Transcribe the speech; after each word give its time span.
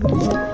Thank 0.00 0.32
you. 0.32 0.47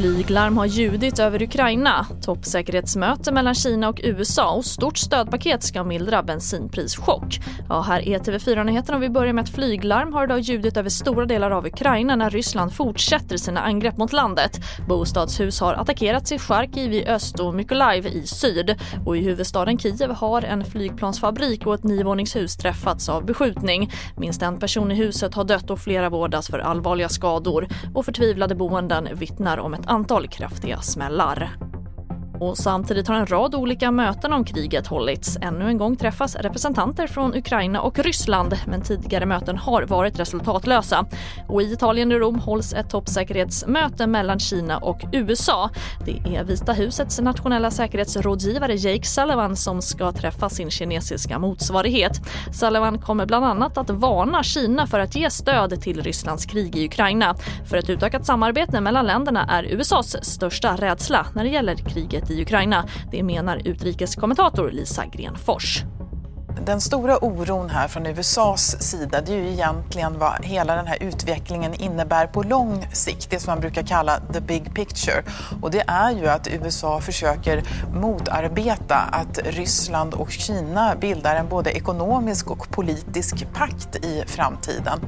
Flyglarm 0.00 0.56
har 0.56 0.66
ljudit 0.66 1.18
över 1.18 1.42
Ukraina. 1.42 2.06
Toppsäkerhetsmöte 2.22 3.32
mellan 3.32 3.54
Kina 3.54 3.88
och 3.88 4.00
USA 4.04 4.50
och 4.50 4.64
stort 4.64 4.98
stödpaket 4.98 5.62
ska 5.62 5.84
mildra 5.84 6.22
bensinprischock. 6.22 7.40
Ja, 7.68 7.80
här 7.80 8.08
är 8.08 8.18
TV4-nyheterna 8.18 8.96
och 8.96 9.02
vi 9.02 9.08
börjar 9.08 9.32
med 9.32 9.42
att 9.42 9.50
flyglarm 9.50 10.12
har 10.12 10.24
idag 10.24 10.40
ljudit 10.40 10.76
över 10.76 10.90
stora 10.90 11.26
delar 11.26 11.50
av 11.50 11.66
Ukraina 11.66 12.16
när 12.16 12.30
Ryssland 12.30 12.72
fortsätter 12.72 13.36
sina 13.36 13.60
angrepp 13.60 13.96
mot 13.96 14.12
landet. 14.12 14.60
Bostadshus 14.88 15.60
har 15.60 15.74
attackerats 15.74 16.32
i 16.32 16.38
Charkiv 16.38 16.92
i 16.92 17.06
öst 17.06 17.40
och 17.40 17.54
Mykolaiv 17.54 18.06
i 18.06 18.26
syd. 18.26 18.76
Och 19.06 19.16
i 19.16 19.20
huvudstaden 19.20 19.78
Kiev 19.78 20.10
har 20.10 20.42
en 20.42 20.64
flygplansfabrik 20.64 21.66
och 21.66 21.74
ett 21.74 21.84
nivåningshus 21.84 22.56
träffats 22.56 23.08
av 23.08 23.26
beskjutning. 23.26 23.92
Minst 24.16 24.42
en 24.42 24.58
person 24.58 24.90
i 24.90 24.94
huset 24.94 25.34
har 25.34 25.44
dött 25.44 25.70
och 25.70 25.78
flera 25.78 26.08
vårdas 26.08 26.48
för 26.48 26.58
allvarliga 26.58 27.08
skador. 27.08 27.68
Och 27.94 28.04
förtvivlade 28.04 28.54
boenden 28.54 29.08
vittnar 29.12 29.58
om 29.58 29.74
ett 29.74 29.87
antal 29.88 30.28
kraftiga 30.28 30.80
smällar. 30.80 31.67
Och 32.40 32.58
samtidigt 32.58 33.08
har 33.08 33.14
en 33.14 33.26
rad 33.26 33.54
olika 33.54 33.90
möten 33.90 34.32
om 34.32 34.44
kriget 34.44 34.86
hållits. 34.86 35.38
Ännu 35.40 35.68
en 35.68 35.78
gång 35.78 35.96
träffas 35.96 36.36
representanter 36.36 37.06
från 37.06 37.34
Ukraina 37.34 37.80
och 37.80 37.98
Ryssland 37.98 38.54
men 38.66 38.82
tidigare 38.82 39.26
möten 39.26 39.56
har 39.56 39.82
varit 39.82 40.18
resultatlösa. 40.18 41.06
Och 41.48 41.62
I 41.62 41.72
Italien 41.72 42.12
och 42.12 42.20
Rom 42.20 42.38
hålls 42.38 42.72
ett 42.72 42.90
toppsäkerhetsmöte 42.90 44.06
mellan 44.06 44.38
Kina 44.38 44.78
och 44.78 45.00
USA. 45.12 45.70
Det 46.04 46.36
är 46.36 46.44
Vita 46.44 46.72
husets 46.72 47.20
nationella 47.20 47.70
säkerhetsrådgivare 47.70 48.74
Jake 48.74 49.06
Sullivan 49.06 49.56
som 49.56 49.82
ska 49.82 50.12
träffa 50.12 50.48
sin 50.48 50.70
kinesiska 50.70 51.38
motsvarighet. 51.38 52.20
Sullivan 52.52 52.98
kommer 52.98 53.26
bland 53.26 53.44
annat 53.44 53.78
att 53.78 53.90
varna 53.90 54.42
Kina 54.42 54.86
för 54.86 55.00
att 55.00 55.16
ge 55.16 55.30
stöd 55.30 55.80
till 55.80 56.02
Rysslands 56.02 56.46
krig 56.46 56.76
i 56.76 56.86
Ukraina. 56.86 57.34
För 57.70 57.76
ett 57.76 57.90
utökat 57.90 58.26
samarbete 58.26 58.80
mellan 58.80 59.06
länderna 59.06 59.46
är 59.50 59.64
USAs 59.64 60.24
största 60.24 60.76
rädsla 60.76 61.26
när 61.34 61.44
det 61.44 61.50
gäller 61.50 61.74
kriget 61.74 62.27
kriget 62.28 62.30
i 62.30 62.42
Ukraina. 62.42 62.88
Det 63.10 63.22
menar 63.22 63.62
utrikeskommentator 63.64 64.70
Lisa 64.70 65.06
Grenfors. 65.06 65.82
Den 66.66 66.80
stora 66.80 67.24
oron 67.24 67.70
här 67.70 67.88
från 67.88 68.06
USAs 68.06 68.82
sida 68.82 69.20
det 69.20 69.32
är 69.32 69.36
ju 69.36 69.48
egentligen 69.48 70.18
vad 70.18 70.44
hela 70.44 70.76
den 70.76 70.86
här 70.86 70.98
utvecklingen 71.02 71.74
innebär 71.74 72.26
på 72.26 72.42
lång 72.42 72.86
sikt, 72.92 73.30
det 73.30 73.40
som 73.40 73.50
man 73.50 73.60
brukar 73.60 73.82
kalla 73.82 74.20
the 74.32 74.40
big 74.40 74.74
picture. 74.74 75.22
Och 75.62 75.70
det 75.70 75.84
är 75.86 76.10
ju 76.10 76.28
att 76.28 76.48
USA 76.48 77.00
försöker 77.00 77.62
motarbeta 77.94 78.96
att 78.96 79.38
Ryssland 79.44 80.14
och 80.14 80.30
Kina 80.30 80.96
bildar 81.00 81.36
en 81.36 81.48
både 81.48 81.70
ekonomisk 81.70 82.50
och 82.50 82.70
politisk 82.70 83.52
pakt 83.52 83.96
i 83.96 84.24
framtiden. 84.26 85.00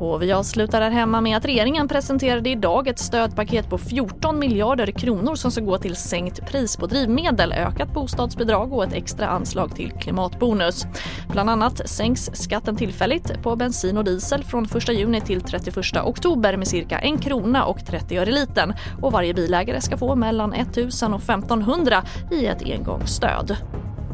Och 0.00 0.22
vi 0.22 0.32
avslutar 0.32 0.80
här 0.80 0.90
hemma 0.90 1.20
med 1.20 1.36
att 1.36 1.44
regeringen 1.44 1.88
presenterade 1.88 2.50
idag 2.50 2.88
ett 2.88 2.98
stödpaket 2.98 3.70
på 3.70 3.78
14 3.78 4.38
miljarder 4.38 4.86
kronor 4.86 5.34
som 5.34 5.50
ska 5.50 5.60
gå 5.60 5.78
till 5.78 5.96
sänkt 5.96 6.46
pris 6.46 6.76
på 6.76 6.86
drivmedel, 6.86 7.52
ökat 7.52 7.94
bostadsbidrag 7.94 8.72
och 8.72 8.84
ett 8.84 8.92
extra 8.92 9.26
anslag 9.26 9.76
till 9.76 9.92
klimatbonus. 9.92 10.86
Bland 11.28 11.50
annat 11.50 11.88
sänks 11.88 12.30
skatten 12.32 12.76
tillfälligt 12.76 13.42
på 13.42 13.56
bensin 13.56 13.96
och 13.96 14.04
diesel 14.04 14.44
från 14.44 14.64
1 14.64 14.88
juni 14.88 15.20
till 15.20 15.40
31 15.40 15.76
oktober 16.04 16.56
med 16.56 16.68
cirka 16.68 16.98
1 16.98 17.22
krona 17.22 17.64
och 17.64 17.86
30 17.86 18.18
öre 18.18 18.30
litern 18.30 18.74
och 19.02 19.12
varje 19.12 19.34
bilägare 19.34 19.80
ska 19.80 19.96
få 19.96 20.14
mellan 20.14 20.52
1 20.52 20.76
000 20.76 21.14
och 21.14 21.22
1500 21.22 22.02
i 22.30 22.46
ett 22.46 22.62
engångsstöd. 22.62 23.56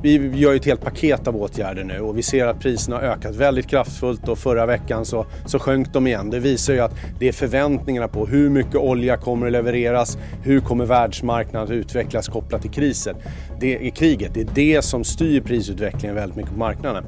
Vi 0.06 0.30
gör 0.34 0.54
ett 0.54 0.64
helt 0.64 0.80
paket 0.80 1.28
av 1.28 1.36
åtgärder 1.36 1.84
nu 1.84 2.00
och 2.00 2.18
vi 2.18 2.22
ser 2.22 2.46
att 2.46 2.60
priserna 2.60 2.96
har 2.96 3.02
ökat 3.02 3.34
väldigt 3.34 3.66
kraftfullt 3.66 4.28
och 4.28 4.38
förra 4.38 4.66
veckan 4.66 5.04
så, 5.04 5.26
så 5.46 5.58
sjönk 5.58 5.92
de 5.92 6.06
igen. 6.06 6.30
Det 6.30 6.38
visar 6.38 6.72
ju 6.72 6.80
att 6.80 6.94
det 7.18 7.28
är 7.28 7.32
förväntningarna 7.32 8.08
på 8.08 8.26
hur 8.26 8.50
mycket 8.50 8.76
olja 8.76 9.16
kommer 9.16 9.46
att 9.46 9.52
levereras, 9.52 10.18
hur 10.42 10.60
kommer 10.60 10.86
världsmarknaden 10.86 11.68
att 11.68 11.70
utvecklas 11.70 12.28
kopplat 12.28 12.62
till 12.62 12.70
krisen. 12.70 13.16
Det 13.60 13.86
är 13.86 13.90
kriget, 13.90 14.34
det 14.34 14.40
är 14.40 14.48
det 14.54 14.82
som 14.82 15.04
styr 15.04 15.40
prisutvecklingen 15.40 16.14
väldigt 16.14 16.36
mycket 16.36 16.52
på 16.52 16.58
marknaden. 16.58 17.04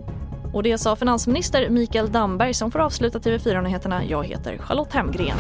Och 0.52 0.62
det 0.62 0.78
sa 0.78 0.96
finansminister 0.96 1.70
Mikael 1.70 2.12
Damberg 2.12 2.54
som 2.54 2.70
får 2.70 2.78
avsluta 2.78 3.18
TV4-nyheterna. 3.18 4.04
Jag 4.04 4.24
heter 4.24 4.58
Charlotte 4.58 4.92
Hemgren. 4.92 5.36